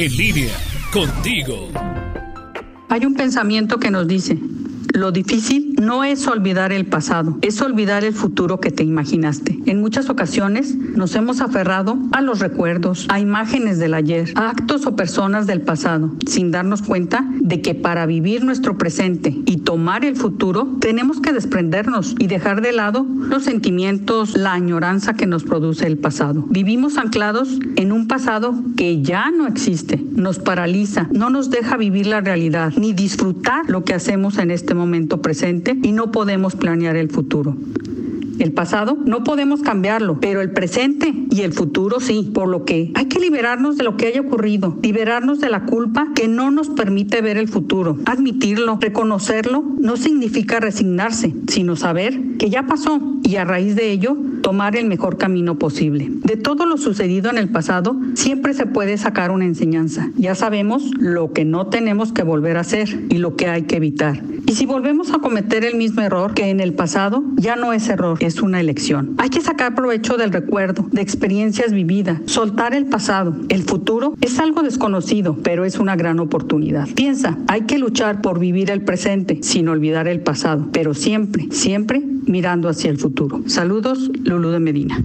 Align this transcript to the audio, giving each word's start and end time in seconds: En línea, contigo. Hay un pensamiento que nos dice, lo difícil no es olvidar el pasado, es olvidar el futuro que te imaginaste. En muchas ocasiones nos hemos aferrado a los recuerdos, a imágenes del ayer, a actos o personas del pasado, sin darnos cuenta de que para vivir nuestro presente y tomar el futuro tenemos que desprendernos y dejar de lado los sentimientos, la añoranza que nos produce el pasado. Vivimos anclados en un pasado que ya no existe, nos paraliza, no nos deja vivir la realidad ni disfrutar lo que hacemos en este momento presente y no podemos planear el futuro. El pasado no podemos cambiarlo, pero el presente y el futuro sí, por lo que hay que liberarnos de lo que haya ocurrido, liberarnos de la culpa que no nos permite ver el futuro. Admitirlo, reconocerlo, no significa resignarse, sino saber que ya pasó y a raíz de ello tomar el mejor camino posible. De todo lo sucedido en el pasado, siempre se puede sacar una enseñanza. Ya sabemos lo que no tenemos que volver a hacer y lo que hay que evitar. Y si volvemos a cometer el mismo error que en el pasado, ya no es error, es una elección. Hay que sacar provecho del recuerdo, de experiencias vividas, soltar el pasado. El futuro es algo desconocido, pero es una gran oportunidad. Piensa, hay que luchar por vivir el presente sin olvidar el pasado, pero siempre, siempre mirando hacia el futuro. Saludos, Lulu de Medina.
En 0.00 0.16
línea, 0.16 0.54
contigo. 0.92 1.70
Hay 2.88 3.04
un 3.04 3.16
pensamiento 3.16 3.80
que 3.80 3.90
nos 3.90 4.06
dice, 4.06 4.38
lo 4.94 5.12
difícil 5.12 5.74
no 5.80 6.04
es 6.04 6.26
olvidar 6.26 6.72
el 6.72 6.86
pasado, 6.86 7.38
es 7.42 7.60
olvidar 7.60 8.04
el 8.04 8.14
futuro 8.14 8.58
que 8.60 8.70
te 8.70 8.84
imaginaste. 8.84 9.58
En 9.66 9.80
muchas 9.80 10.08
ocasiones 10.08 10.74
nos 10.74 11.14
hemos 11.14 11.40
aferrado 11.40 11.98
a 12.12 12.20
los 12.20 12.40
recuerdos, 12.40 13.06
a 13.08 13.20
imágenes 13.20 13.78
del 13.78 13.94
ayer, 13.94 14.32
a 14.34 14.50
actos 14.50 14.86
o 14.86 14.96
personas 14.96 15.46
del 15.46 15.60
pasado, 15.60 16.10
sin 16.26 16.50
darnos 16.50 16.82
cuenta 16.82 17.28
de 17.40 17.60
que 17.60 17.74
para 17.74 18.06
vivir 18.06 18.44
nuestro 18.44 18.78
presente 18.78 19.36
y 19.46 19.58
tomar 19.58 20.04
el 20.04 20.16
futuro 20.16 20.76
tenemos 20.80 21.20
que 21.20 21.32
desprendernos 21.32 22.14
y 22.18 22.26
dejar 22.26 22.62
de 22.62 22.72
lado 22.72 23.06
los 23.08 23.44
sentimientos, 23.44 24.36
la 24.36 24.54
añoranza 24.54 25.14
que 25.14 25.26
nos 25.26 25.44
produce 25.44 25.86
el 25.86 25.98
pasado. 25.98 26.46
Vivimos 26.48 26.96
anclados 26.96 27.58
en 27.76 27.92
un 27.92 28.08
pasado 28.08 28.54
que 28.76 29.02
ya 29.02 29.30
no 29.30 29.46
existe, 29.46 30.02
nos 30.12 30.38
paraliza, 30.38 31.08
no 31.12 31.30
nos 31.30 31.50
deja 31.50 31.76
vivir 31.76 32.06
la 32.06 32.20
realidad 32.20 32.72
ni 32.76 32.92
disfrutar 32.92 33.68
lo 33.68 33.84
que 33.84 33.94
hacemos 33.94 34.38
en 34.38 34.50
este 34.50 34.74
momento 34.74 34.77
presente 35.22 35.76
y 35.82 35.92
no 35.92 36.10
podemos 36.12 36.54
planear 36.54 36.96
el 36.96 37.10
futuro. 37.10 37.56
El 38.38 38.52
pasado 38.52 38.96
no 39.04 39.24
podemos 39.24 39.62
cambiarlo, 39.62 40.20
pero 40.20 40.40
el 40.40 40.52
presente 40.52 41.12
y 41.30 41.40
el 41.40 41.52
futuro 41.52 41.98
sí, 41.98 42.30
por 42.32 42.48
lo 42.48 42.64
que 42.64 42.92
hay 42.94 43.06
que 43.06 43.18
liberarnos 43.18 43.76
de 43.76 43.82
lo 43.82 43.96
que 43.96 44.06
haya 44.06 44.20
ocurrido, 44.20 44.78
liberarnos 44.80 45.40
de 45.40 45.50
la 45.50 45.64
culpa 45.64 46.08
que 46.14 46.28
no 46.28 46.52
nos 46.52 46.68
permite 46.68 47.20
ver 47.20 47.36
el 47.36 47.48
futuro. 47.48 47.98
Admitirlo, 48.04 48.78
reconocerlo, 48.80 49.64
no 49.80 49.96
significa 49.96 50.60
resignarse, 50.60 51.34
sino 51.48 51.74
saber 51.74 52.36
que 52.38 52.48
ya 52.48 52.66
pasó 52.66 53.00
y 53.24 53.36
a 53.36 53.44
raíz 53.44 53.74
de 53.74 53.90
ello 53.90 54.16
tomar 54.40 54.76
el 54.76 54.86
mejor 54.86 55.18
camino 55.18 55.58
posible. 55.58 56.08
De 56.08 56.36
todo 56.36 56.64
lo 56.64 56.76
sucedido 56.76 57.30
en 57.30 57.38
el 57.38 57.48
pasado, 57.48 57.96
siempre 58.14 58.54
se 58.54 58.66
puede 58.66 58.98
sacar 58.98 59.32
una 59.32 59.46
enseñanza. 59.46 60.10
Ya 60.16 60.36
sabemos 60.36 60.92
lo 60.96 61.32
que 61.32 61.44
no 61.44 61.66
tenemos 61.66 62.12
que 62.12 62.22
volver 62.22 62.56
a 62.56 62.60
hacer 62.60 63.06
y 63.08 63.18
lo 63.18 63.34
que 63.34 63.48
hay 63.48 63.62
que 63.62 63.76
evitar. 63.76 64.22
Y 64.48 64.54
si 64.54 64.64
volvemos 64.64 65.12
a 65.12 65.18
cometer 65.18 65.62
el 65.62 65.76
mismo 65.76 66.00
error 66.00 66.32
que 66.32 66.48
en 66.48 66.60
el 66.60 66.72
pasado, 66.72 67.22
ya 67.36 67.54
no 67.54 67.74
es 67.74 67.86
error, 67.90 68.16
es 68.22 68.40
una 68.40 68.60
elección. 68.60 69.14
Hay 69.18 69.28
que 69.28 69.42
sacar 69.42 69.74
provecho 69.74 70.16
del 70.16 70.32
recuerdo, 70.32 70.86
de 70.90 71.02
experiencias 71.02 71.70
vividas, 71.70 72.22
soltar 72.24 72.72
el 72.72 72.86
pasado. 72.86 73.36
El 73.50 73.62
futuro 73.64 74.14
es 74.22 74.38
algo 74.38 74.62
desconocido, 74.62 75.36
pero 75.42 75.66
es 75.66 75.78
una 75.78 75.96
gran 75.96 76.18
oportunidad. 76.18 76.88
Piensa, 76.94 77.36
hay 77.46 77.66
que 77.66 77.78
luchar 77.78 78.22
por 78.22 78.38
vivir 78.38 78.70
el 78.70 78.80
presente 78.80 79.40
sin 79.42 79.68
olvidar 79.68 80.08
el 80.08 80.20
pasado, 80.20 80.70
pero 80.72 80.94
siempre, 80.94 81.48
siempre 81.50 82.00
mirando 82.00 82.70
hacia 82.70 82.90
el 82.90 82.96
futuro. 82.96 83.42
Saludos, 83.48 84.10
Lulu 84.24 84.48
de 84.48 84.60
Medina. 84.60 85.04